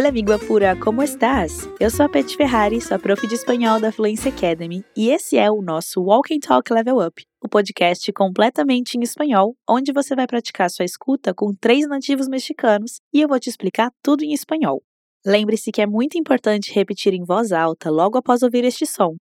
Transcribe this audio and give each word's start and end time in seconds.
Olá, 0.00 0.08
amigo 0.08 0.32
apura, 0.32 0.74
como 0.76 1.02
estás? 1.02 1.68
Eu 1.78 1.90
sou 1.90 2.06
a 2.06 2.08
Pet 2.08 2.34
Ferrari, 2.34 2.80
sua 2.80 2.98
prof 2.98 3.26
de 3.28 3.34
espanhol 3.34 3.78
da 3.78 3.92
Fluency 3.92 4.30
Academy, 4.30 4.82
e 4.96 5.10
esse 5.10 5.36
é 5.36 5.50
o 5.50 5.60
nosso 5.60 6.00
Walk 6.00 6.34
and 6.34 6.38
Talk 6.38 6.72
Level 6.72 7.06
Up, 7.06 7.22
o 7.38 7.46
podcast 7.46 8.10
completamente 8.14 8.96
em 8.96 9.02
espanhol, 9.02 9.54
onde 9.68 9.92
você 9.92 10.16
vai 10.16 10.26
praticar 10.26 10.70
sua 10.70 10.86
escuta 10.86 11.34
com 11.34 11.54
três 11.54 11.86
nativos 11.86 12.28
mexicanos 12.28 13.02
e 13.12 13.20
eu 13.20 13.28
vou 13.28 13.38
te 13.38 13.50
explicar 13.50 13.90
tudo 14.02 14.24
em 14.24 14.32
espanhol. 14.32 14.82
Lembre-se 15.24 15.70
que 15.70 15.82
é 15.82 15.86
muito 15.86 16.16
importante 16.16 16.72
repetir 16.72 17.12
em 17.12 17.22
voz 17.22 17.52
alta 17.52 17.90
logo 17.90 18.16
após 18.16 18.42
ouvir 18.42 18.64
este 18.64 18.86
som. 18.86 19.16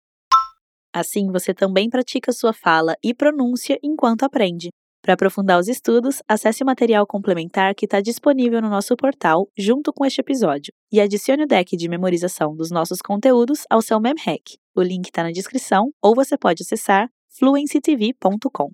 Assim, 0.93 1.31
você 1.31 1.53
também 1.53 1.89
pratica 1.89 2.33
sua 2.33 2.51
fala 2.51 2.97
e 3.01 3.13
pronúncia 3.13 3.79
enquanto 3.81 4.23
aprende. 4.23 4.71
Para 5.05 5.13
aprofundar 5.13 5.59
os 5.59 5.67
estudos, 5.67 6.23
acesse 6.27 6.63
o 6.63 6.65
material 6.65 7.05
complementar 7.05 7.75
que 7.75 7.85
está 7.85 8.01
disponível 8.01 8.59
no 8.59 8.71
nosso 8.71 8.97
portal 8.97 9.47
junto 9.55 9.93
com 9.93 10.03
este 10.03 10.19
episódio 10.19 10.73
e 10.91 10.99
adicione 10.99 11.43
o 11.43 11.47
deck 11.47 11.77
de 11.77 11.87
memorização 11.87 12.55
dos 12.55 12.71
nossos 12.71 13.03
conteúdos 13.03 13.65
ao 13.69 13.83
seu 13.83 13.99
MemHack. 13.99 14.57
O 14.75 14.81
link 14.81 15.05
está 15.05 15.21
na 15.21 15.31
descrição 15.31 15.91
ou 16.01 16.15
você 16.15 16.35
pode 16.35 16.63
acessar 16.63 17.07
fluencytv.com. 17.37 18.71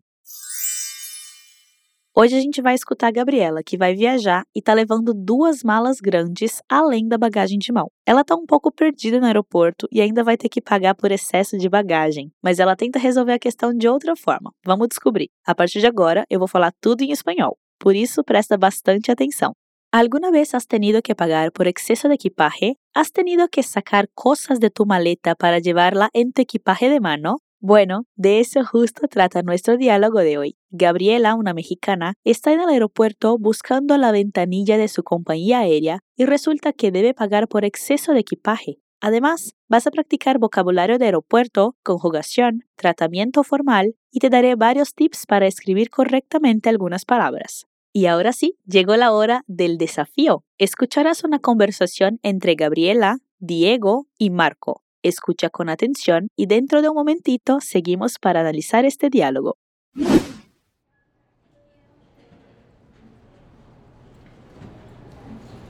Hoje 2.13 2.35
a 2.35 2.41
gente 2.41 2.61
vai 2.61 2.75
escutar 2.75 3.07
a 3.07 3.11
Gabriela, 3.11 3.63
que 3.63 3.77
vai 3.77 3.95
viajar 3.95 4.43
e 4.53 4.61
tá 4.61 4.73
levando 4.73 5.13
duas 5.13 5.63
malas 5.63 6.01
grandes 6.01 6.61
além 6.67 7.07
da 7.07 7.17
bagagem 7.17 7.57
de 7.57 7.71
mão. 7.71 7.89
Ela 8.05 8.21
tá 8.21 8.35
um 8.35 8.45
pouco 8.45 8.69
perdida 8.69 9.17
no 9.17 9.25
aeroporto 9.25 9.87
e 9.89 10.01
ainda 10.01 10.21
vai 10.21 10.35
ter 10.35 10.49
que 10.49 10.59
pagar 10.59 10.93
por 10.93 11.09
excesso 11.09 11.57
de 11.57 11.69
bagagem, 11.69 12.29
mas 12.43 12.59
ela 12.59 12.75
tenta 12.75 12.99
resolver 12.99 13.31
a 13.31 13.39
questão 13.39 13.73
de 13.73 13.87
outra 13.87 14.13
forma. 14.17 14.51
Vamos 14.65 14.89
descobrir. 14.89 15.29
A 15.47 15.55
partir 15.55 15.79
de 15.79 15.87
agora, 15.87 16.25
eu 16.29 16.37
vou 16.37 16.49
falar 16.49 16.73
tudo 16.81 17.01
em 17.01 17.13
espanhol. 17.13 17.57
Por 17.79 17.95
isso, 17.95 18.25
presta 18.25 18.57
bastante 18.57 19.09
atenção. 19.09 19.53
¿Alguna 19.89 20.31
vez 20.31 20.53
has 20.53 20.65
tenido 20.65 21.01
que 21.01 21.15
pagar 21.15 21.49
por 21.53 21.65
exceso 21.65 22.09
de 22.09 22.15
equipaje? 22.15 22.75
¿Has 22.93 23.11
tenido 23.11 23.47
que 23.47 23.63
sacar 23.63 24.09
cosas 24.13 24.59
de 24.59 24.69
tu 24.69 24.85
maleta 24.85 25.33
para 25.33 25.59
llevarla 25.59 26.09
en 26.13 26.33
tu 26.33 26.41
equipaje 26.41 26.89
de 26.89 26.99
mano? 26.99 27.37
Bueno, 27.63 28.07
de 28.15 28.39
eso 28.39 28.65
justo 28.65 29.07
trata 29.07 29.43
nuestro 29.43 29.77
diálogo 29.77 30.21
de 30.21 30.39
hoy. 30.39 30.57
Gabriela, 30.71 31.35
una 31.35 31.53
mexicana, 31.53 32.15
está 32.23 32.51
en 32.51 32.59
el 32.59 32.69
aeropuerto 32.69 33.37
buscando 33.37 33.99
la 33.99 34.11
ventanilla 34.11 34.79
de 34.79 34.87
su 34.87 35.03
compañía 35.03 35.59
aérea 35.59 35.99
y 36.17 36.25
resulta 36.25 36.73
que 36.73 36.91
debe 36.91 37.13
pagar 37.13 37.47
por 37.47 37.63
exceso 37.63 38.13
de 38.13 38.21
equipaje. 38.21 38.79
Además, 38.99 39.53
vas 39.69 39.85
a 39.85 39.91
practicar 39.91 40.39
vocabulario 40.39 40.97
de 40.97 41.05
aeropuerto, 41.05 41.75
conjugación, 41.83 42.63
tratamiento 42.75 43.43
formal 43.43 43.95
y 44.09 44.21
te 44.21 44.31
daré 44.31 44.55
varios 44.55 44.95
tips 44.95 45.27
para 45.27 45.45
escribir 45.45 45.91
correctamente 45.91 46.67
algunas 46.67 47.05
palabras. 47.05 47.67
Y 47.93 48.07
ahora 48.07 48.33
sí, 48.33 48.57
llegó 48.65 48.95
la 48.95 49.11
hora 49.11 49.43
del 49.45 49.77
desafío. 49.77 50.43
Escucharás 50.57 51.23
una 51.23 51.37
conversación 51.37 52.19
entre 52.23 52.55
Gabriela, 52.55 53.19
Diego 53.37 54.07
y 54.17 54.31
Marco. 54.31 54.81
Escucha 55.03 55.49
con 55.49 55.69
atención 55.69 56.29
y 56.35 56.45
dentro 56.45 56.81
de 56.81 56.89
un 56.89 56.95
momentito 56.95 57.59
seguimos 57.59 58.19
para 58.19 58.41
analizar 58.41 58.85
este 58.85 59.09
diálogo. 59.09 59.57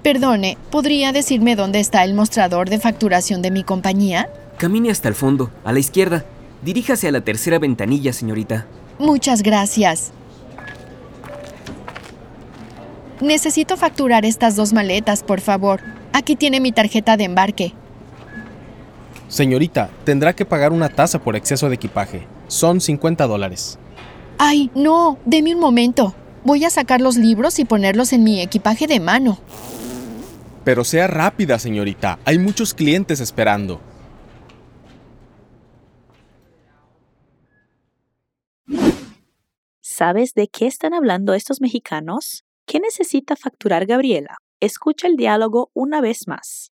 Perdone, 0.04 0.58
¿podría 0.72 1.12
decirme 1.12 1.56
dónde 1.56 1.80
está 1.80 2.04
el 2.04 2.14
mostrador 2.14 2.70
de 2.70 2.80
facturación 2.80 3.42
de 3.42 3.52
mi 3.52 3.64
compañía? 3.64 4.30
Camine 4.58 4.90
hasta 4.90 5.08
el 5.08 5.16
fondo, 5.16 5.52
a 5.64 5.72
la 5.72 5.80
izquierda. 5.80 6.26
Diríjase 6.64 7.08
a 7.08 7.12
la 7.12 7.22
tercera 7.22 7.60
ventanilla, 7.60 8.12
señorita. 8.12 8.68
Muchas 9.00 9.44
gracias. 9.44 10.12
Necesito 13.22 13.78
facturar 13.78 14.26
estas 14.26 14.56
dos 14.56 14.74
maletas, 14.74 15.24
por 15.24 15.40
favor. 15.40 15.82
Aquí 16.12 16.36
tiene 16.36 16.60
mi 16.60 16.72
tarjeta 16.72 17.16
de 17.16 17.24
embarque. 17.26 17.74
Señorita, 19.32 19.90
tendrá 20.04 20.34
que 20.34 20.46
pagar 20.46 20.74
una 20.74 20.90
tasa 20.90 21.24
por 21.24 21.38
exceso 21.38 21.70
de 21.70 21.76
equipaje. 21.76 22.28
Son 22.48 22.82
50 22.82 23.28
dólares. 23.28 23.80
Ay, 24.38 24.70
no, 24.76 25.20
deme 25.24 25.56
un 25.56 25.62
momento. 25.62 26.14
Voy 26.44 26.66
a 26.66 26.70
sacar 26.70 27.00
los 27.00 27.16
libros 27.16 27.58
y 27.58 27.64
ponerlos 27.64 28.12
en 28.12 28.26
mi 28.26 28.42
equipaje 28.42 28.88
de 28.88 29.00
mano. 29.00 29.40
Pero 30.66 30.84
sea 30.84 31.08
rápida, 31.08 31.60
señorita. 31.60 32.20
Hay 32.26 32.40
muchos 32.40 32.74
clientes 32.74 33.22
esperando. 33.22 33.80
¿Sabes 39.80 40.34
de 40.34 40.50
qué 40.50 40.68
están 40.68 40.94
hablando 40.94 41.34
estos 41.34 41.62
mexicanos? 41.62 42.44
¿Qué 42.66 42.82
necesita 42.82 43.38
facturar 43.38 43.86
Gabriela? 43.86 44.40
Escucha 44.60 45.08
el 45.08 45.16
diálogo 45.16 45.72
una 45.74 46.02
vez 46.02 46.28
más. 46.28 46.74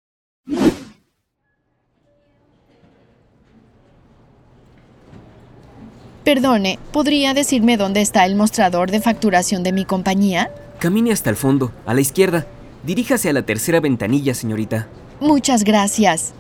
Perdone, 6.24 6.80
¿podría 6.94 7.34
decirme 7.34 7.76
dónde 7.76 8.02
está 8.02 8.26
el 8.26 8.36
mostrador 8.36 8.92
de 8.92 9.02
facturación 9.02 9.62
de 9.62 9.74
mi 9.74 9.84
compañía? 9.84 10.50
Camine 10.80 11.12
hasta 11.12 11.30
el 11.30 11.36
fondo, 11.36 11.74
a 11.86 11.94
la 11.94 12.00
izquierda. 12.00 12.48
Diríjase 12.84 13.30
a 13.30 13.34
la 13.34 13.42
tercera 13.42 13.82
ventanilla, 13.82 14.34
señorita. 14.34 14.88
Muchas 15.20 15.66
gracias. 15.66 16.34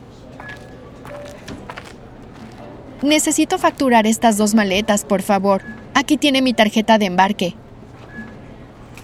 Necesito 3.01 3.57
facturar 3.57 4.07
estas 4.07 4.37
dos 4.37 4.55
maletas, 4.55 5.03
por 5.03 5.21
favor. 5.21 5.61
Aquí 5.93 6.17
tiene 6.17 6.41
mi 6.41 6.53
tarjeta 6.53 6.97
de 6.97 7.05
embarque. 7.05 7.55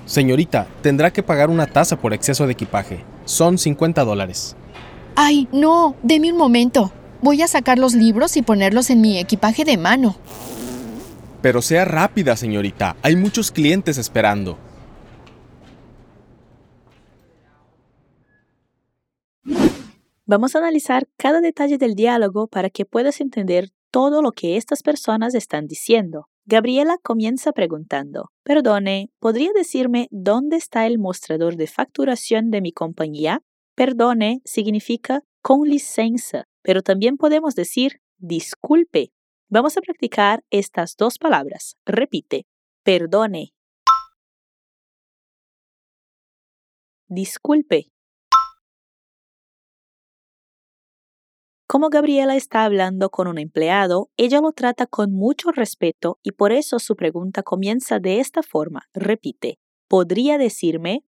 Señorita, 0.05 0.67
tendrá 0.81 1.11
que 1.11 1.23
pagar 1.23 1.49
una 1.49 1.67
tasa 1.67 1.97
por 1.97 2.13
exceso 2.13 2.45
de 2.45 2.53
equipaje. 2.53 3.03
Son 3.25 3.57
50 3.57 4.05
dólares. 4.05 4.55
Ay, 5.15 5.49
no, 5.51 5.95
deme 6.01 6.31
un 6.31 6.37
momento. 6.37 6.93
Voy 7.21 7.41
a 7.41 7.47
sacar 7.49 7.77
los 7.77 7.93
libros 7.93 8.37
y 8.37 8.41
ponerlos 8.41 8.89
en 8.89 9.01
mi 9.01 9.19
equipaje 9.19 9.65
de 9.65 9.77
mano. 9.77 10.15
Pero 11.41 11.61
sea 11.61 11.85
rápida, 11.85 12.35
señorita. 12.35 12.97
Hay 13.01 13.15
muchos 13.15 13.51
clientes 13.51 13.97
esperando. 13.97 14.57
Vamos 20.25 20.55
a 20.55 20.59
analizar 20.59 21.07
cada 21.17 21.41
detalle 21.41 21.79
del 21.79 21.95
diálogo 21.95 22.47
para 22.47 22.69
que 22.69 22.85
puedas 22.85 23.19
entender 23.19 23.69
todo 23.89 24.21
lo 24.21 24.31
que 24.31 24.57
estas 24.57 24.83
personas 24.83 25.33
están 25.33 25.65
diciendo. 25.65 26.27
Gabriela 26.45 26.97
comienza 27.01 27.51
preguntando, 27.51 28.31
Perdone, 28.43 29.09
¿podría 29.19 29.51
decirme 29.53 30.07
dónde 30.11 30.57
está 30.57 30.85
el 30.85 30.99
mostrador 30.99 31.55
de 31.55 31.67
facturación 31.67 32.51
de 32.51 32.61
mi 32.61 32.71
compañía? 32.71 33.41
Perdone 33.75 34.41
significa 34.45 35.21
con 35.41 35.61
licencia, 35.67 36.47
pero 36.61 36.81
también 36.81 37.17
podemos 37.17 37.55
decir 37.55 38.01
disculpe. 38.17 39.11
Vamos 39.51 39.75
a 39.77 39.81
practicar 39.81 40.43
estas 40.51 40.95
dos 40.95 41.17
palabras. 41.17 41.75
Repite, 41.83 42.45
perdone. 42.83 43.55
Disculpe. 47.07 47.91
Como 51.65 51.89
Gabriela 51.89 52.35
está 52.35 52.63
hablando 52.63 53.09
con 53.09 53.27
un 53.27 53.39
empleado, 53.39 54.11
ella 54.17 54.39
lo 54.39 54.51
trata 54.51 54.85
con 54.85 55.13
mucho 55.13 55.51
respeto 55.51 56.19
y 56.21 56.33
por 56.33 56.51
eso 56.51 56.77
su 56.77 56.95
pregunta 56.95 57.41
comienza 57.41 57.97
de 57.97 58.19
esta 58.19 58.43
forma. 58.43 58.87
Repite, 58.93 59.57
¿podría 59.87 60.37
decirme? 60.37 61.03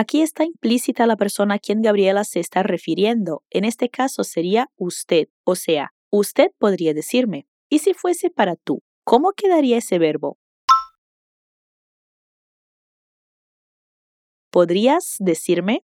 Aquí 0.00 0.22
está 0.22 0.44
implícita 0.44 1.06
la 1.06 1.16
persona 1.16 1.56
a 1.56 1.58
quien 1.58 1.82
Gabriela 1.82 2.24
se 2.24 2.40
está 2.40 2.62
refiriendo. 2.62 3.44
En 3.50 3.66
este 3.66 3.90
caso 3.90 4.24
sería 4.24 4.70
usted, 4.78 5.28
o 5.44 5.56
sea, 5.56 5.90
usted 6.10 6.52
podría 6.56 6.94
decirme. 6.94 7.46
¿Y 7.68 7.80
si 7.80 7.92
fuese 7.92 8.30
para 8.30 8.56
tú? 8.56 8.82
¿Cómo 9.04 9.32
quedaría 9.32 9.76
ese 9.76 9.98
verbo? 9.98 10.38
¿Podrías 14.50 15.16
decirme? 15.18 15.84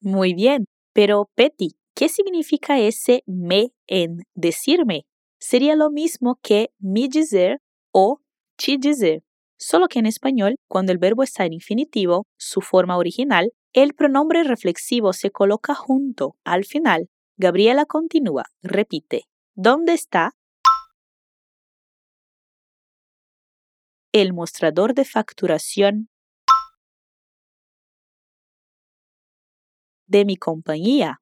Muy 0.00 0.34
bien, 0.34 0.66
pero 0.92 1.28
Petty, 1.34 1.70
¿qué 1.96 2.08
significa 2.08 2.78
ese 2.78 3.24
me 3.26 3.72
en 3.88 4.18
decirme? 4.36 5.02
Sería 5.40 5.74
lo 5.74 5.90
mismo 5.90 6.38
que 6.40 6.70
me 6.78 7.08
dizer 7.08 7.60
o 7.92 8.20
te 8.56 8.78
dizer, 8.78 9.24
solo 9.60 9.88
que 9.88 9.98
en 9.98 10.06
español, 10.06 10.56
cuando 10.68 10.90
el 10.90 10.98
verbo 10.98 11.22
está 11.22 11.44
en 11.44 11.52
infinitivo, 11.52 12.26
su 12.38 12.62
forma 12.62 12.96
original, 12.96 13.52
el 13.72 13.94
pronombre 13.94 14.42
reflexivo 14.42 15.12
se 15.12 15.30
coloca 15.30 15.74
junto 15.74 16.36
al 16.44 16.64
final. 16.64 17.08
Gabriela 17.36 17.84
continúa, 17.84 18.44
repite, 18.62 19.24
¿dónde 19.54 19.92
está? 19.92 20.32
El 24.12 24.32
mostrador 24.32 24.94
de 24.94 25.04
facturación 25.04 26.08
de 30.06 30.24
mi 30.24 30.36
compañía. 30.36 31.20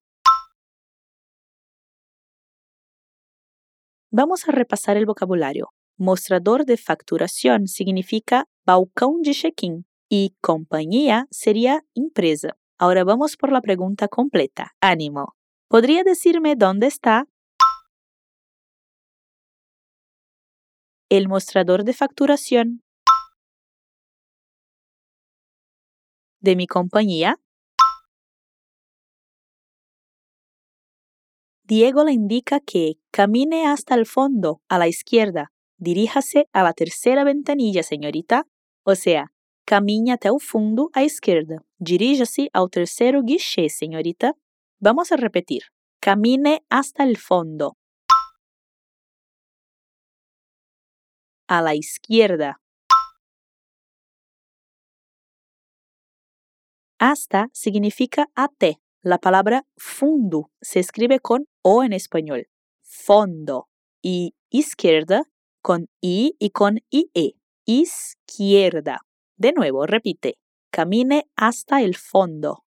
Vamos 4.10 4.48
a 4.48 4.52
repasar 4.52 4.96
el 4.96 5.04
vocabulario. 5.04 5.68
Mostrador 6.00 6.64
de 6.64 6.76
facturación 6.76 7.66
significa 7.66 8.46
balcão 8.64 9.20
de 9.20 9.34
check-in 9.34 9.84
y 10.08 10.36
compañía 10.40 11.26
sería 11.28 11.82
empresa. 11.92 12.56
Ahora 12.78 13.02
vamos 13.02 13.36
por 13.36 13.50
la 13.50 13.60
pregunta 13.60 14.06
completa. 14.06 14.76
Ánimo. 14.80 15.34
¿Podría 15.66 16.04
decirme 16.04 16.54
dónde 16.54 16.86
está? 16.86 17.26
El 21.08 21.26
mostrador 21.26 21.82
de 21.82 21.92
facturación 21.92 22.84
de 26.38 26.54
mi 26.54 26.68
compañía. 26.68 27.40
Diego 31.64 32.04
le 32.04 32.12
indica 32.12 32.60
que 32.60 33.00
camine 33.10 33.66
hasta 33.66 33.96
el 33.96 34.06
fondo, 34.06 34.62
a 34.68 34.78
la 34.78 34.86
izquierda. 34.86 35.50
Diríjase 35.78 36.48
a 36.52 36.64
la 36.64 36.72
tercera 36.72 37.22
ventanilla, 37.22 37.84
señorita. 37.84 38.46
O 38.84 38.96
sea, 38.96 39.32
caminhe 39.64 40.12
até 40.12 40.30
o 40.30 40.40
fundo 40.40 40.90
à 40.92 41.04
esquerda. 41.04 41.64
Diríjase 41.78 42.50
ao 42.52 42.68
terceiro 42.68 43.22
guichê, 43.22 43.68
señorita. 43.68 44.34
Vamos 44.80 45.12
a 45.12 45.16
repetir. 45.16 45.62
Camine 46.00 46.62
hasta 46.68 47.04
el 47.04 47.16
fondo. 47.16 47.76
A 51.46 51.62
la 51.62 51.74
izquierda. 51.76 52.60
Hasta 56.98 57.48
significa 57.52 58.26
até. 58.34 58.80
La 59.02 59.18
palabra 59.18 59.64
fundo 59.76 60.50
se 60.60 60.80
escribe 60.80 61.20
con 61.20 61.46
O 61.62 61.84
en 61.84 61.92
español. 61.92 62.48
Fondo. 62.82 63.68
Y 64.02 64.34
izquierda 64.50 65.22
con 65.68 65.90
I 66.00 66.34
y 66.38 66.48
con 66.48 66.78
IE. 66.88 67.34
Izquierda. 67.66 69.00
De 69.36 69.52
nuevo, 69.52 69.84
repite. 69.84 70.38
Camine 70.72 71.28
hasta 71.36 71.82
el 71.82 71.94
fondo. 71.94 72.64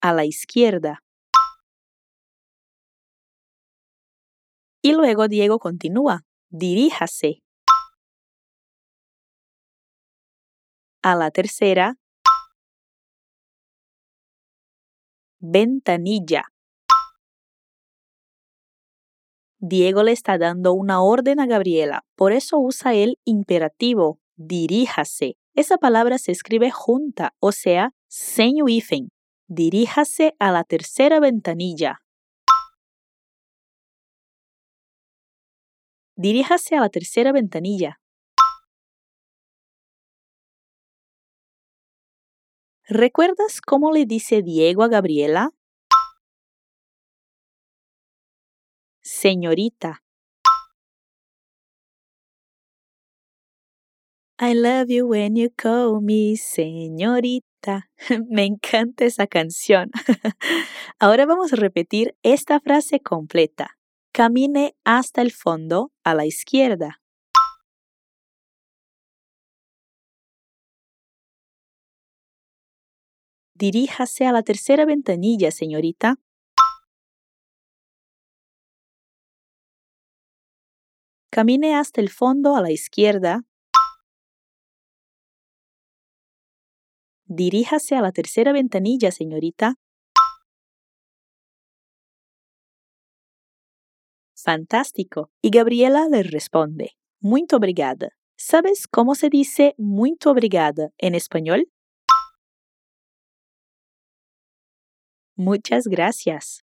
A 0.00 0.12
la 0.12 0.24
izquierda. 0.24 1.02
Y 4.82 4.92
luego 4.92 5.26
Diego 5.26 5.58
continúa. 5.58 6.24
Diríjase. 6.50 7.42
A 11.02 11.16
la 11.16 11.32
tercera. 11.32 11.96
Ventanilla. 15.40 16.44
Diego 19.62 20.02
le 20.02 20.12
está 20.12 20.38
dando 20.38 20.72
una 20.72 21.02
orden 21.02 21.38
a 21.38 21.46
Gabriela, 21.46 22.06
por 22.16 22.32
eso 22.32 22.58
usa 22.58 22.94
el 22.94 23.18
imperativo, 23.26 24.18
diríjase. 24.36 25.36
Esa 25.54 25.76
palabra 25.76 26.16
se 26.16 26.32
escribe 26.32 26.70
junta, 26.70 27.34
o 27.40 27.52
sea, 27.52 27.92
sin 28.08 28.66
hífen. 28.66 29.10
Diríjase 29.48 30.34
a 30.38 30.50
la 30.50 30.64
tercera 30.64 31.20
ventanilla. 31.20 32.00
Diríjase 36.16 36.76
a 36.76 36.80
la 36.80 36.88
tercera 36.88 37.32
ventanilla. 37.32 38.00
¿Recuerdas 42.88 43.60
cómo 43.60 43.92
le 43.92 44.06
dice 44.06 44.40
Diego 44.42 44.84
a 44.84 44.88
Gabriela? 44.88 45.50
Señorita. 49.20 50.02
I 54.38 54.54
love 54.54 54.88
you 54.88 55.06
when 55.08 55.36
you 55.36 55.50
call 55.54 56.00
me 56.00 56.38
señorita. 56.38 57.90
Me 58.30 58.46
encanta 58.46 59.04
esa 59.04 59.26
canción. 59.26 59.90
Ahora 60.98 61.26
vamos 61.26 61.52
a 61.52 61.56
repetir 61.56 62.16
esta 62.22 62.60
frase 62.60 63.00
completa. 63.00 63.76
Camine 64.10 64.74
hasta 64.84 65.20
el 65.20 65.32
fondo 65.32 65.92
a 66.02 66.14
la 66.14 66.24
izquierda. 66.24 67.02
Diríjase 73.54 74.24
a 74.24 74.32
la 74.32 74.42
tercera 74.42 74.86
ventanilla, 74.86 75.50
señorita. 75.50 76.16
Camine 81.30 81.76
hasta 81.76 82.00
el 82.00 82.10
fondo 82.10 82.56
a 82.56 82.60
la 82.60 82.72
izquierda. 82.72 83.42
Diríjase 87.26 87.94
a 87.94 88.00
la 88.02 88.10
tercera 88.10 88.52
ventanilla, 88.52 89.12
señorita. 89.12 89.76
Fantástico. 94.34 95.30
Y 95.40 95.50
Gabriela 95.50 96.08
le 96.10 96.24
responde, 96.24 96.96
Muito 97.20 97.56
obrigada. 97.56 98.08
¿Sabes 98.36 98.88
cómo 98.88 99.14
se 99.14 99.28
dice 99.28 99.74
muito 99.76 100.30
obrigada 100.30 100.90
en 100.96 101.14
español? 101.14 101.70
Muchas 105.36 105.84
gracias. 105.86 106.64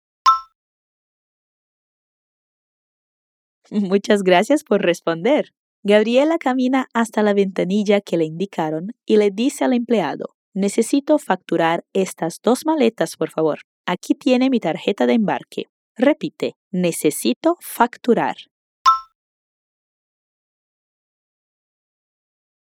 Muchas 3.71 4.23
gracias 4.23 4.65
por 4.65 4.83
responder. 4.83 5.53
Gabriela 5.83 6.39
camina 6.39 6.89
hasta 6.93 7.23
la 7.23 7.35
ventanilla 7.35 8.01
que 8.01 8.17
le 8.17 8.25
indicaron 8.25 8.95
y 9.07 9.17
le 9.17 9.31
dice 9.31 9.65
al 9.65 9.73
empleado, 9.73 10.37
necesito 10.55 11.19
facturar 11.19 11.85
estas 11.93 12.41
dos 12.43 12.67
maletas, 12.67 13.17
por 13.17 13.31
favor. 13.31 13.61
Aquí 13.87 14.15
tiene 14.15 14.51
mi 14.51 14.61
tarjeta 14.61 15.07
de 15.07 15.15
embarque. 15.15 15.67
Repite, 15.97 16.57
necesito 16.71 17.57
facturar. 17.61 18.37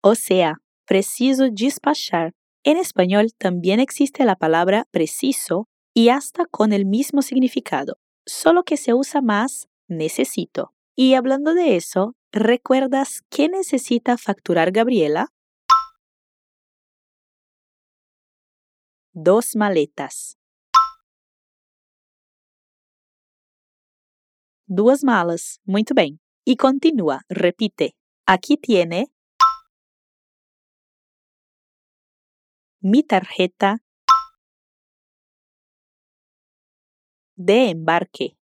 O 0.02 0.14
sea, 0.14 0.58
preciso 0.86 1.48
despachar. 1.52 2.34
En 2.64 2.78
español 2.78 3.34
también 3.38 3.80
existe 3.80 4.26
la 4.26 4.36
palabra 4.36 4.86
preciso 4.92 5.68
y 5.96 6.10
hasta 6.10 6.46
con 6.46 6.74
el 6.74 6.86
mismo 6.86 7.22
significado, 7.22 7.98
solo 8.26 8.64
que 8.64 8.78
se 8.78 8.94
usa 8.94 9.22
más 9.22 9.68
necesito. 9.88 10.75
Y 10.98 11.16
hablando 11.16 11.54
de 11.54 11.76
eso, 11.76 12.16
¿recuerdas 12.32 13.22
qué 13.30 13.50
necesita 13.50 14.18
facturar 14.18 14.72
Gabriela? 14.72 15.28
Dos 19.12 19.58
maletas. 19.58 20.38
Duas 24.68 25.04
malas. 25.04 25.60
Muito 25.66 25.94
bem. 25.94 26.20
Y 26.46 26.56
continúa, 26.56 27.24
repite. 27.28 27.98
Aquí 28.26 28.56
tiene 28.56 29.12
mi 32.80 33.04
tarjeta 33.04 33.80
de 37.36 37.70
embarque. 37.70 38.38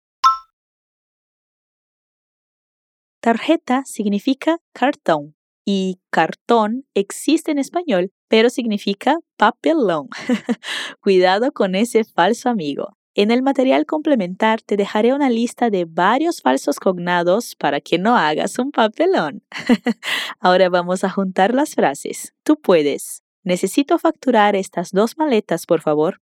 Tarjeta 3.29 3.83
significa 3.85 4.57
cartón 4.73 5.37
y 5.63 6.01
cartón 6.09 6.87
existe 6.95 7.51
en 7.51 7.59
español, 7.59 8.11
pero 8.27 8.49
significa 8.49 9.19
papelón. 9.37 10.09
Cuidado 11.03 11.53
con 11.53 11.75
ese 11.75 12.05
falso 12.05 12.49
amigo. 12.49 12.97
En 13.15 13.31
el 13.31 13.43
material 13.43 13.85
complementar 13.85 14.63
te 14.63 14.79
dejaré 14.79 15.13
una 15.13 15.29
lista 15.29 15.69
de 15.69 15.85
varios 15.85 16.41
falsos 16.41 16.81
cognados 16.81 17.55
para 17.55 17.83
que 17.83 17.99
no 17.99 18.17
hagas 18.17 18.59
un 18.59 18.71
papelón. 18.71 19.43
Ahora 20.41 20.71
vamos 20.71 21.05
a 21.05 21.11
juntar 21.11 21.53
las 21.53 21.75
frases. 21.75 22.33
Tú 22.45 22.59
puedes. 22.59 23.23
Necesito 23.43 23.99
facturar 23.99 24.57
estas 24.57 24.91
dos 24.91 25.19
maletas, 25.19 25.67
por 25.67 25.83
favor. 25.83 26.23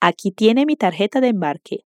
Aquí 0.00 0.30
tiene 0.30 0.64
mi 0.64 0.76
tarjeta 0.76 1.20
de 1.20 1.26
embarque. 1.26 1.86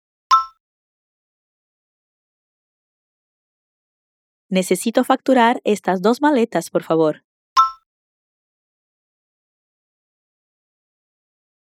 Necesito 4.50 5.04
facturar 5.04 5.62
estas 5.63 6.01
dos 6.01 6.22
maletas, 6.22 6.70
por 6.70 6.84
favor. 6.84 7.24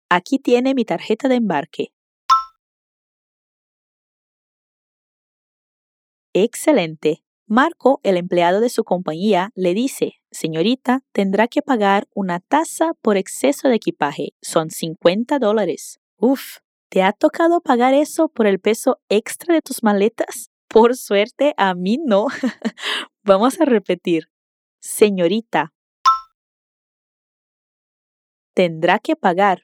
Aquí 0.09 0.39
tiene 0.39 0.73
mi 0.73 0.85
tarjeta 0.85 1.27
de 1.27 1.35
embarque. 1.35 1.93
Excelente. 6.33 7.23
Marco, 7.47 7.99
el 8.03 8.17
empleado 8.17 8.59
de 8.59 8.69
su 8.69 8.83
compañía, 8.83 9.51
le 9.55 9.73
dice, 9.73 10.21
señorita, 10.31 11.03
tendrá 11.11 11.47
que 11.47 11.61
pagar 11.61 12.07
una 12.13 12.39
tasa 12.39 12.93
por 13.01 13.17
exceso 13.17 13.67
de 13.67 13.75
equipaje. 13.75 14.33
Son 14.41 14.69
50 14.69 15.39
dólares. 15.39 15.99
Uf, 16.17 16.59
¿Te 16.89 17.03
ha 17.03 17.13
tocado 17.13 17.61
pagar 17.61 17.93
eso 17.93 18.29
por 18.29 18.47
el 18.47 18.59
peso 18.59 18.99
extra 19.09 19.53
de 19.53 19.61
tus 19.61 19.83
maletas? 19.83 20.49
Por 20.69 20.95
suerte, 20.95 21.55
a 21.57 21.73
mí 21.73 21.97
no. 22.05 22.27
Vamos 23.23 23.59
a 23.59 23.65
repetir. 23.65 24.29
Señorita. 24.79 25.73
Tendrá 28.53 28.99
que 28.99 29.15
pagar. 29.15 29.63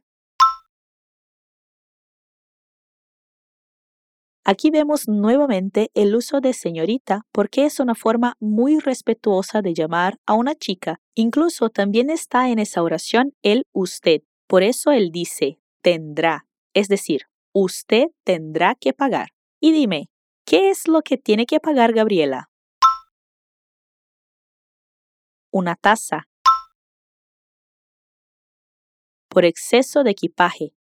Aquí 4.47 4.69
vemos 4.69 5.07
nuevamente 5.07 5.89
el 5.95 6.15
uso 6.15 6.39
de 6.39 6.53
señorita 6.53 7.21
porque 7.31 7.65
es 7.65 7.79
una 7.79 7.95
forma 7.95 8.35
muy 8.39 8.79
respetuosa 8.79 9.61
de 9.61 9.73
llamar 9.73 10.19
a 10.25 10.33
una 10.33 10.53
chica. 10.53 10.99
Incluso 11.15 11.69
también 11.69 12.09
está 12.09 12.49
en 12.49 12.59
esa 12.59 12.83
oración 12.83 13.33
el 13.41 13.65
usted. 13.73 14.21
Por 14.47 14.63
eso 14.63 14.91
él 14.91 15.11
dice 15.11 15.59
tendrá, 15.81 16.47
es 16.73 16.87
decir, 16.87 17.23
usted 17.53 18.05
tendrá 18.23 18.75
que 18.75 18.93
pagar. 18.93 19.29
Y 19.59 19.71
dime, 19.71 20.09
¿qué 20.45 20.69
es 20.69 20.87
lo 20.87 21.01
que 21.01 21.17
tiene 21.17 21.45
que 21.45 21.59
pagar 21.59 21.93
Gabriela? 21.93 22.49
Una 25.51 25.75
taza. 25.75 26.27
Por 29.29 29.45
exceso 29.45 30.03
de 30.03 30.11
equipaje. 30.11 30.73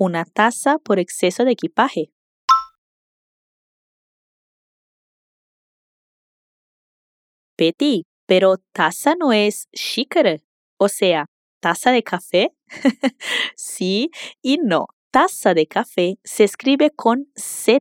una 0.00 0.24
tasa 0.24 0.78
por 0.78 0.98
exceso 0.98 1.44
de 1.44 1.52
equipaje. 1.52 2.10
Betty, 7.58 8.06
pero 8.26 8.56
taza 8.72 9.14
no 9.14 9.34
es 9.34 9.68
xícara, 9.74 10.38
o 10.78 10.88
sea, 10.88 11.26
taza 11.60 11.92
de 11.92 12.02
café. 12.02 12.54
sí 13.56 14.10
y 14.40 14.56
no. 14.56 14.86
Taza 15.12 15.54
de 15.54 15.66
café 15.66 16.18
se 16.22 16.44
escribe 16.44 16.92
con 16.92 17.26
Z 17.34 17.80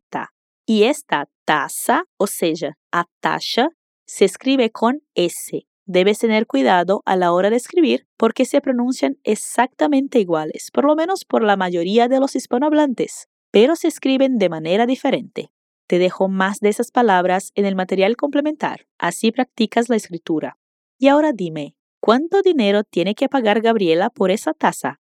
y 0.65 0.83
esta 0.85 1.29
taza, 1.45 2.05
o 2.17 2.25
sea, 2.25 2.75
a 2.91 3.05
taxa, 3.19 3.69
se 4.07 4.25
escribe 4.25 4.71
con 4.71 5.03
S. 5.13 5.67
Debes 5.85 6.17
tener 6.17 6.47
cuidado 6.47 7.03
a 7.05 7.15
la 7.15 7.31
hora 7.31 7.51
de 7.51 7.57
escribir 7.57 8.07
porque 8.17 8.45
se 8.45 8.61
pronuncian 8.61 9.19
exactamente 9.23 10.19
iguales, 10.19 10.71
por 10.73 10.85
lo 10.85 10.95
menos 10.95 11.23
por 11.23 11.43
la 11.43 11.55
mayoría 11.55 12.07
de 12.07 12.19
los 12.19 12.35
hispanohablantes, 12.35 13.27
pero 13.51 13.75
se 13.75 13.89
escriben 13.89 14.39
de 14.39 14.49
manera 14.49 14.87
diferente. 14.87 15.51
Te 15.85 15.99
dejo 15.99 16.29
más 16.29 16.59
de 16.61 16.69
esas 16.69 16.89
palabras 16.89 17.51
en 17.53 17.65
el 17.65 17.75
material 17.75 18.17
complementar, 18.17 18.87
así 18.97 19.31
practicas 19.31 19.87
la 19.87 19.97
escritura. 19.97 20.57
Y 20.97 21.09
ahora 21.09 21.31
dime, 21.31 21.75
¿cuánto 21.99 22.41
dinero 22.41 22.83
tiene 22.83 23.13
que 23.13 23.29
pagar 23.29 23.61
Gabriela 23.61 24.09
por 24.09 24.31
esa 24.31 24.55
taza? 24.55 24.99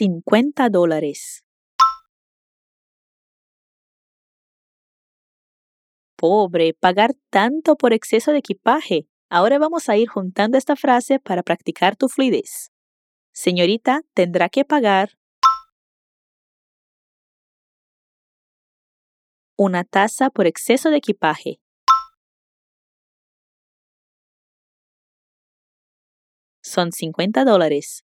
50 0.00 0.70
dólares. 0.70 1.44
pobre 6.16 6.72
pagar 6.72 7.10
tanto 7.28 7.76
por 7.76 7.92
exceso 7.92 8.32
de 8.32 8.38
equipaje. 8.38 9.06
Ahora 9.28 9.58
vamos 9.58 9.90
a 9.90 9.98
ir 9.98 10.08
juntando 10.08 10.56
esta 10.56 10.74
frase 10.74 11.18
para 11.18 11.42
practicar 11.42 11.96
tu 11.96 12.08
fluidez. 12.08 12.70
Señorita, 13.32 14.00
tendrá 14.14 14.48
que 14.48 14.64
pagar 14.64 15.18
una 19.58 19.84
tasa 19.84 20.30
por 20.30 20.46
exceso 20.46 20.88
de 20.88 20.96
equipaje. 20.96 21.60
Son 26.62 26.90
50 26.90 27.44
dólares. 27.44 28.02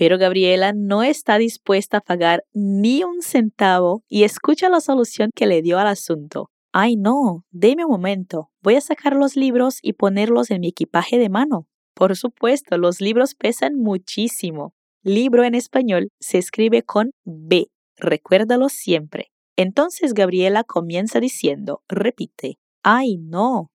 Pero 0.00 0.16
Gabriela 0.16 0.72
no 0.72 1.02
está 1.02 1.36
dispuesta 1.36 1.98
a 1.98 2.00
pagar 2.00 2.46
ni 2.54 3.04
un 3.04 3.20
centavo 3.20 4.02
y 4.08 4.24
escucha 4.24 4.70
la 4.70 4.80
solución 4.80 5.28
que 5.34 5.46
le 5.46 5.60
dio 5.60 5.78
al 5.78 5.88
asunto. 5.88 6.48
Ay, 6.72 6.96
no, 6.96 7.44
deme 7.50 7.84
un 7.84 7.90
momento. 7.90 8.48
Voy 8.62 8.76
a 8.76 8.80
sacar 8.80 9.14
los 9.14 9.36
libros 9.36 9.78
y 9.82 9.92
ponerlos 9.92 10.50
en 10.50 10.62
mi 10.62 10.68
equipaje 10.68 11.18
de 11.18 11.28
mano. 11.28 11.68
Por 11.92 12.16
supuesto, 12.16 12.78
los 12.78 13.02
libros 13.02 13.34
pesan 13.34 13.76
muchísimo. 13.76 14.72
Libro 15.02 15.44
en 15.44 15.54
español 15.54 16.08
se 16.18 16.38
escribe 16.38 16.82
con 16.82 17.10
B. 17.24 17.66
Recuérdalo 17.98 18.70
siempre. 18.70 19.30
Entonces 19.54 20.14
Gabriela 20.14 20.64
comienza 20.64 21.20
diciendo, 21.20 21.82
repite, 21.88 22.58
ay, 22.82 23.18
no. 23.18 23.70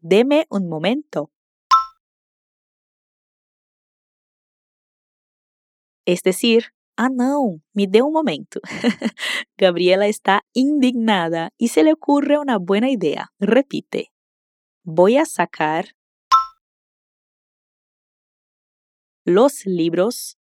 Deme 0.00 0.48
un 0.50 0.68
momento. 0.68 1.30
Es 6.08 6.22
decir, 6.22 6.72
ah, 6.96 7.10
no, 7.10 7.60
me 7.74 7.86
dé 7.86 8.00
un 8.00 8.14
momento. 8.14 8.60
Gabriela 9.58 10.06
está 10.06 10.40
indignada 10.54 11.50
y 11.58 11.68
se 11.68 11.82
le 11.82 11.92
ocurre 11.92 12.38
una 12.38 12.56
buena 12.56 12.88
idea. 12.88 13.30
Repite. 13.38 14.10
Voy 14.84 15.18
a 15.18 15.26
sacar 15.26 15.94
los 19.26 19.66
libros. 19.66 20.38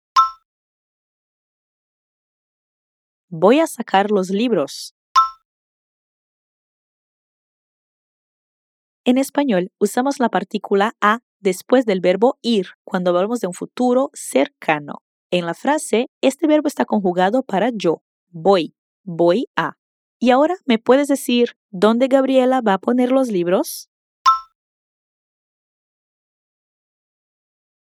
Voy 3.29 3.59
a 3.59 3.65
sacar 3.65 4.11
los 4.11 4.29
libros. 4.29 4.93
En 9.03 9.17
español 9.17 9.71
usamos 9.79 10.19
la 10.19 10.29
partícula 10.29 10.95
a 11.01 11.21
después 11.39 11.87
del 11.87 12.01
verbo 12.01 12.37
ir 12.43 12.67
cuando 12.83 13.09
hablamos 13.09 13.39
de 13.39 13.47
un 13.47 13.53
futuro 13.53 14.11
cercano. 14.13 15.04
En 15.37 15.45
la 15.45 15.53
frase, 15.53 16.07
este 16.21 16.47
verbo 16.47 16.69
está 16.69 16.85
conjugado 16.85 17.43
para 17.43 17.69
yo. 17.69 18.01
Voy, 18.29 18.73
voy 19.03 19.49
a. 19.57 19.73
Y 20.17 20.31
ahora, 20.31 20.55
¿me 20.65 20.79
puedes 20.79 21.09
decir 21.09 21.57
dónde 21.71 22.07
Gabriela 22.07 22.61
va 22.61 22.75
a 22.75 22.77
poner 22.77 23.11
los 23.11 23.27
libros? 23.27 23.89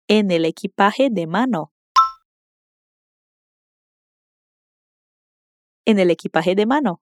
En 0.07 0.31
el 0.31 0.45
equipaje 0.45 1.09
de 1.11 1.27
mano. 1.27 1.73
En 5.83 5.99
el 5.99 6.09
equipaje 6.11 6.55
de 6.55 6.65
mano. 6.65 7.01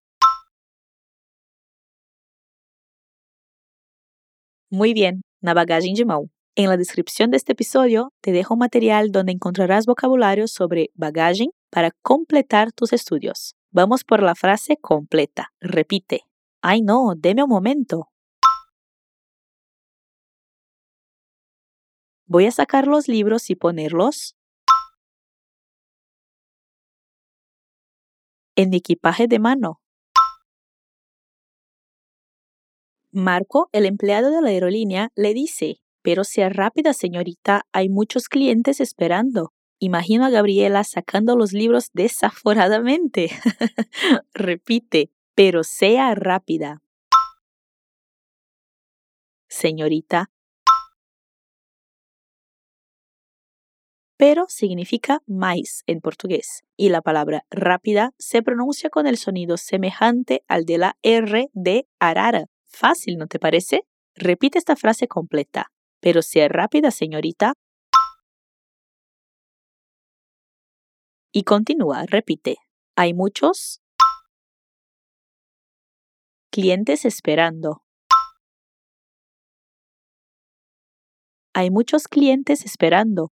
Muy 4.71 4.95
bien, 4.95 5.21
na 5.43 5.53
bagagem 5.53 5.93
de 5.93 6.03
mão. 6.03 6.27
En 6.55 6.69
la 6.69 6.77
descripción 6.77 7.31
de 7.31 7.37
este 7.37 7.53
episodio 7.53 8.13
te 8.21 8.31
dejo 8.31 8.55
material 8.55 9.11
donde 9.11 9.31
encontrarás 9.31 9.87
vocabulario 9.87 10.47
sobre 10.47 10.91
bagaje 10.93 11.47
para 11.71 11.89
completar 12.03 12.71
tus 12.71 12.93
estudios. 12.93 13.55
Vamos 13.71 14.03
por 14.03 14.21
la 14.21 14.35
frase 14.35 14.77
completa. 14.77 15.51
Repite. 15.59 16.21
Ay 16.61 16.83
no, 16.83 17.15
deme 17.17 17.41
un 17.41 17.49
momento. 17.49 18.09
Voy 22.27 22.45
a 22.45 22.51
sacar 22.51 22.85
los 22.85 23.07
libros 23.07 23.49
y 23.49 23.55
ponerlos 23.55 24.35
en 28.55 28.75
equipaje 28.75 29.27
de 29.27 29.39
mano. 29.39 29.81
Marco, 33.11 33.69
el 33.71 33.87
empleado 33.87 34.29
de 34.29 34.41
la 34.41 34.49
aerolínea, 34.49 35.11
le 35.15 35.33
dice, 35.33 35.82
pero 36.03 36.25
sea 36.25 36.49
rápida, 36.49 36.93
señorita, 36.93 37.65
hay 37.71 37.89
muchos 37.89 38.27
clientes 38.27 38.79
esperando. 38.81 39.53
Imagino 39.79 40.25
a 40.25 40.29
Gabriela 40.29 40.83
sacando 40.83 41.35
los 41.35 41.53
libros 41.53 41.89
desaforadamente. 41.93 43.31
Repite, 44.33 45.09
pero 45.33 45.63
sea 45.63 46.13
rápida. 46.13 46.81
Señorita. 49.47 50.29
Pero 54.17 54.45
significa 54.47 55.21
mais 55.25 55.83
en 55.87 56.01
portugués 56.01 56.63
y 56.77 56.89
la 56.89 57.01
palabra 57.01 57.45
rápida 57.49 58.13
se 58.17 58.41
pronuncia 58.41 58.89
con 58.89 59.07
el 59.07 59.17
sonido 59.17 59.57
semejante 59.57 60.43
al 60.47 60.65
de 60.65 60.77
la 60.77 60.97
R 61.01 61.49
de 61.53 61.87
arara. 61.99 62.45
Fácil, 62.65 63.17
¿no 63.17 63.27
te 63.27 63.39
parece? 63.39 63.85
Repite 64.15 64.57
esta 64.57 64.75
frase 64.75 65.07
completa 65.07 65.71
pero 66.03 66.21
sea 66.21 66.49
rápida, 66.49 66.91
señorita. 66.91 67.53
Y 71.31 71.43
continúa, 71.43 72.03
repite. 72.05 72.57
Hay 72.97 73.13
muchos 73.13 73.79
clientes 76.51 77.05
esperando. 77.05 77.83
Hay 81.53 81.71
muchos 81.71 82.09
clientes 82.09 82.65
esperando. 82.65 83.31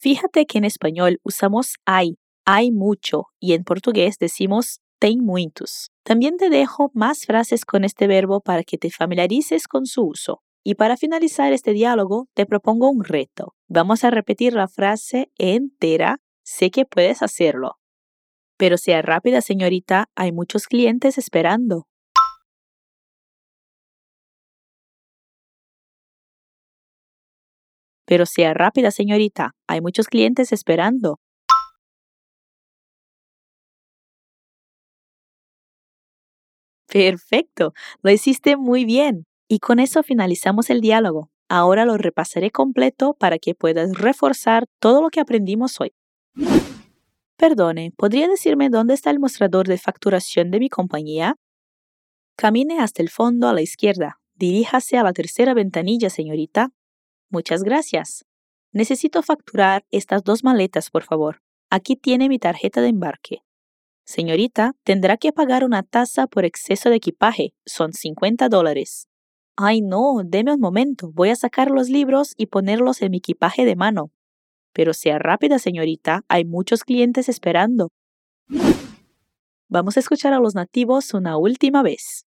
Fíjate 0.00 0.46
que 0.46 0.58
en 0.58 0.64
español 0.64 1.20
usamos 1.22 1.76
hay 1.86 2.16
hay 2.46 2.72
mucho 2.72 3.26
y 3.38 3.52
en 3.52 3.62
portugués 3.62 4.16
decimos 4.18 4.80
tem 5.00 5.18
muitos. 5.18 5.90
También 6.04 6.36
te 6.36 6.50
dejo 6.50 6.90
más 6.94 7.24
frases 7.24 7.64
con 7.64 7.84
este 7.84 8.06
verbo 8.06 8.40
para 8.40 8.62
que 8.62 8.78
te 8.78 8.90
familiarices 8.90 9.66
con 9.66 9.86
su 9.86 10.02
uso. 10.02 10.42
Y 10.62 10.74
para 10.74 10.98
finalizar 10.98 11.54
este 11.54 11.72
diálogo, 11.72 12.28
te 12.34 12.44
propongo 12.44 12.90
un 12.90 13.02
reto. 13.02 13.54
Vamos 13.66 14.04
a 14.04 14.10
repetir 14.10 14.52
la 14.52 14.68
frase 14.68 15.32
entera. 15.38 16.18
Sé 16.44 16.70
que 16.70 16.84
puedes 16.84 17.22
hacerlo. 17.22 17.78
Pero 18.58 18.76
sea 18.76 19.00
rápida, 19.00 19.40
señorita, 19.40 20.10
hay 20.14 20.32
muchos 20.32 20.66
clientes 20.66 21.16
esperando. 21.16 21.86
Pero 28.04 28.26
sea 28.26 28.52
rápida, 28.52 28.90
señorita, 28.90 29.52
hay 29.66 29.80
muchos 29.80 30.08
clientes 30.08 30.52
esperando. 30.52 31.20
Perfecto, 36.90 37.72
lo 38.02 38.10
hiciste 38.10 38.56
muy 38.56 38.84
bien. 38.84 39.26
Y 39.48 39.58
con 39.58 39.78
eso 39.78 40.02
finalizamos 40.02 40.70
el 40.70 40.80
diálogo. 40.80 41.30
Ahora 41.48 41.84
lo 41.84 41.96
repasaré 41.96 42.50
completo 42.50 43.14
para 43.14 43.38
que 43.38 43.54
puedas 43.54 43.92
reforzar 43.96 44.66
todo 44.78 45.02
lo 45.02 45.10
que 45.10 45.20
aprendimos 45.20 45.80
hoy. 45.80 45.92
Perdone, 47.36 47.92
¿podría 47.96 48.28
decirme 48.28 48.68
dónde 48.68 48.94
está 48.94 49.10
el 49.10 49.18
mostrador 49.18 49.66
de 49.66 49.78
facturación 49.78 50.50
de 50.50 50.60
mi 50.60 50.68
compañía? 50.68 51.36
Camine 52.36 52.80
hasta 52.80 53.02
el 53.02 53.08
fondo 53.08 53.48
a 53.48 53.52
la 53.52 53.62
izquierda. 53.62 54.20
Diríjase 54.34 54.98
a 54.98 55.02
la 55.02 55.12
tercera 55.12 55.54
ventanilla, 55.54 56.10
señorita. 56.10 56.70
Muchas 57.28 57.62
gracias. 57.62 58.24
Necesito 58.72 59.22
facturar 59.22 59.84
estas 59.90 60.22
dos 60.22 60.44
maletas, 60.44 60.90
por 60.90 61.02
favor. 61.02 61.40
Aquí 61.70 61.96
tiene 61.96 62.28
mi 62.28 62.38
tarjeta 62.38 62.80
de 62.80 62.88
embarque. 62.88 63.42
Señorita, 64.04 64.72
tendrá 64.84 65.16
que 65.16 65.32
pagar 65.32 65.64
una 65.64 65.82
tasa 65.82 66.26
por 66.26 66.44
exceso 66.44 66.90
de 66.90 66.96
equipaje. 66.96 67.54
Son 67.64 67.92
50 67.92 68.48
dólares. 68.48 69.08
Ay, 69.56 69.82
no, 69.82 70.22
deme 70.24 70.54
un 70.54 70.60
momento. 70.60 71.10
Voy 71.12 71.30
a 71.30 71.36
sacar 71.36 71.70
los 71.70 71.88
libros 71.88 72.34
y 72.36 72.46
ponerlos 72.46 73.02
en 73.02 73.10
mi 73.10 73.18
equipaje 73.18 73.64
de 73.64 73.76
mano. 73.76 74.10
Pero 74.72 74.94
sea 74.94 75.18
rápida, 75.18 75.58
señorita. 75.58 76.22
Hay 76.28 76.44
muchos 76.44 76.84
clientes 76.84 77.28
esperando. 77.28 77.90
Vamos 79.68 79.96
a 79.96 80.00
escuchar 80.00 80.32
a 80.32 80.40
los 80.40 80.54
nativos 80.54 81.14
una 81.14 81.36
última 81.36 81.82
vez. 81.82 82.24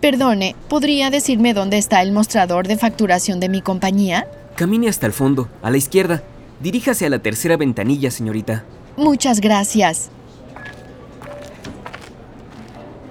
Perdone, 0.00 0.56
¿podría 0.68 1.10
decirme 1.10 1.54
dónde 1.54 1.78
está 1.78 2.02
el 2.02 2.12
mostrador 2.12 2.66
de 2.66 2.76
facturación 2.76 3.38
de 3.38 3.48
mi 3.48 3.62
compañía? 3.62 4.26
Camine 4.56 4.88
hasta 4.88 5.06
el 5.06 5.12
fondo, 5.12 5.48
a 5.62 5.70
la 5.70 5.76
izquierda. 5.76 6.22
Diríjase 6.60 7.06
a 7.06 7.10
la 7.10 7.18
tercera 7.18 7.56
ventanilla, 7.56 8.10
señorita. 8.10 8.64
Muchas 8.96 9.40
gracias. 9.40 10.10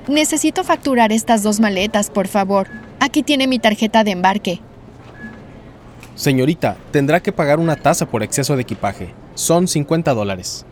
Necesito 0.07 0.63
facturar 0.63 1.12
estas 1.12 1.43
dos 1.43 1.60
maletas, 1.60 2.10
por 2.10 2.27
favor. 2.27 2.67
Aquí 3.00 3.24
tiene 3.24 3.48
mi 3.48 3.60
tarjeta 3.60 4.03
de 4.03 4.12
embarque. 4.12 4.60
Señorita, 6.15 6.77
tendrá 6.91 7.21
que 7.21 7.31
pagar 7.31 7.60
una 7.60 7.75
tasa 7.75 8.05
por 8.05 8.21
exceso 8.21 8.55
de 8.55 8.62
equipaje. 8.62 9.13
Son 9.33 9.67
50 9.67 10.13
dólares. 10.13 10.65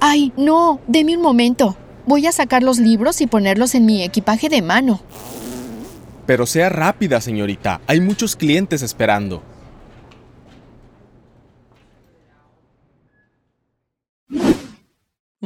Ay, 0.00 0.32
no, 0.36 0.80
deme 0.86 1.16
un 1.16 1.22
momento. 1.22 1.76
Voy 2.06 2.26
a 2.26 2.32
sacar 2.32 2.62
los 2.62 2.78
libros 2.78 3.20
y 3.20 3.26
ponerlos 3.26 3.74
en 3.74 3.84
mi 3.84 4.02
equipaje 4.02 4.48
de 4.48 4.62
mano. 4.62 5.00
Pero 6.24 6.46
sea 6.46 6.68
rápida, 6.68 7.20
señorita. 7.20 7.80
Hay 7.86 8.00
muchos 8.00 8.36
clientes 8.36 8.82
esperando. 8.82 9.42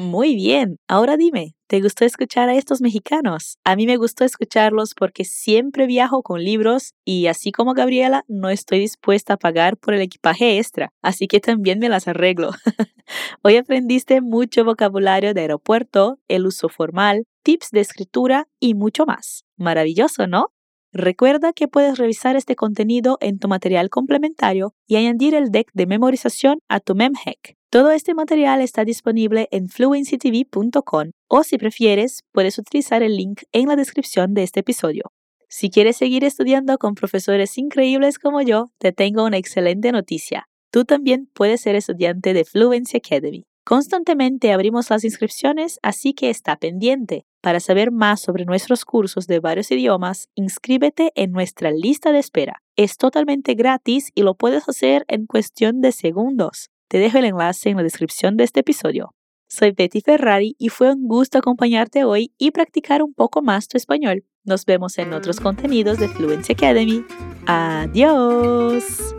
Muy 0.01 0.35
bien, 0.35 0.79
ahora 0.89 1.19
dime, 1.19 1.55
¿te 1.67 1.83
gustó 1.83 2.07
escuchar 2.07 2.49
a 2.49 2.55
estos 2.55 2.81
mexicanos? 2.81 3.59
A 3.65 3.77
mí 3.77 3.85
me 3.85 3.99
gustó 3.99 4.25
escucharlos 4.25 4.95
porque 4.95 5.27
siempre 5.27 5.87
viajo 5.87 6.23
con 6.23 6.43
libros 6.43 6.95
y 7.05 7.27
así 7.27 7.53
como 7.53 7.75
Gabriela, 7.75 8.25
no 8.27 8.49
estoy 8.49 8.79
dispuesta 8.79 9.35
a 9.35 9.37
pagar 9.37 9.77
por 9.77 9.93
el 9.93 10.01
equipaje 10.01 10.57
extra, 10.57 10.91
así 11.03 11.27
que 11.27 11.39
también 11.39 11.81
me 11.81 11.91
las 11.91 12.09
arreglo. 12.09 12.53
Hoy 13.43 13.57
aprendiste 13.57 14.23
mucho 14.23 14.65
vocabulario 14.65 15.35
de 15.35 15.43
aeropuerto, 15.43 16.19
el 16.29 16.47
uso 16.47 16.71
formal, 16.71 17.27
tips 17.43 17.69
de 17.71 17.81
escritura 17.81 18.49
y 18.59 18.73
mucho 18.73 19.05
más. 19.05 19.45
Maravilloso, 19.59 20.27
¿no? 20.27 20.47
Recuerda 20.95 21.53
que 21.53 21.69
puedes 21.69 21.99
revisar 21.99 22.37
este 22.37 22.57
contenido 22.57 23.19
en 23.21 23.39
tu 23.39 23.49
material 23.49 23.91
complementario 23.91 24.73
y 24.87 24.97
añadir 24.97 25.35
el 25.35 25.51
deck 25.51 25.69
de 25.75 25.87
memorización 25.87 26.61
a 26.69 26.81
tu 26.81 26.95
memhack. 26.95 27.60
Todo 27.70 27.92
este 27.92 28.14
material 28.14 28.61
está 28.62 28.85
disponible 28.85 29.46
en 29.52 29.68
fluencytv.com 29.68 31.12
o 31.28 31.44
si 31.44 31.56
prefieres, 31.56 32.24
puedes 32.33 32.59
utilizar 32.59 33.04
el 33.04 33.16
link 33.16 33.42
en 33.52 33.68
la 33.68 33.76
descripción 33.76 34.35
de 34.35 34.42
este 34.42 34.59
episodio. 34.59 35.12
Si 35.48 35.70
quieres 35.70 35.96
seguir 35.96 36.24
estudiando 36.24 36.78
con 36.78 36.96
profesores 36.96 37.56
increíbles 37.59 38.18
como 38.18 38.42
yo, 38.42 38.72
te 38.78 38.90
tengo 38.90 39.24
una 39.24 39.37
excelente 39.37 39.92
noticia. 39.92 40.48
Tú 40.72 40.85
también 40.85 41.30
puedes 41.33 41.61
ser 41.61 41.76
estudiante 41.76 42.35
de 42.35 42.44
Fluency 42.44 42.96
Academy. 42.96 43.44
Constantemente 43.64 44.50
abrimos 44.52 44.90
las 44.90 45.04
inscripciones, 45.04 45.78
así 45.80 46.12
que 46.12 46.28
está 46.28 46.56
pendiente. 46.56 47.24
Para 47.40 47.61
saber 47.61 47.92
más 47.92 48.20
sobre 48.20 48.46
nuestros 48.46 48.85
cursos 48.85 49.28
de 49.28 49.38
varios 49.38 49.70
idiomas, 49.70 50.28
inscríbete 50.35 51.12
en 51.14 51.30
nuestra 51.30 51.70
lista 51.70 52.11
de 52.11 52.18
espera. 52.18 52.62
Es 52.74 52.96
totalmente 52.96 53.54
gratis 53.54 54.11
y 54.16 54.22
lo 54.22 54.35
puedes 54.35 54.68
hacer 54.68 55.04
en 55.06 55.26
cuestión 55.26 55.80
de 55.80 55.92
segundos. 55.92 56.68
Te 56.90 56.98
dejo 56.98 57.18
el 57.18 57.24
enlace 57.24 57.70
en 57.70 57.76
la 57.76 57.85
descripción 57.85 58.37
de 58.37 58.42
este 58.42 58.61
episodio. 58.61 59.14
Soy 59.48 59.70
Betty 59.70 60.00
Ferrari 60.00 60.57
y 60.59 60.70
fue 60.70 60.92
un 60.92 61.07
gusto 61.07 61.38
acompañarte 61.38 62.03
hoy 62.03 62.33
y 62.37 62.50
practicar 62.50 63.00
un 63.00 63.14
poco 63.14 63.42
más 63.42 63.68
tu 63.68 63.76
español. 63.76 64.24
Nos 64.42 64.64
vemos 64.64 64.98
en 64.98 65.12
otros 65.12 65.38
contenidos 65.38 66.00
de 66.00 66.09
Fluency 66.09 66.53
Academy. 66.53 67.05
Adiós. 67.46 69.14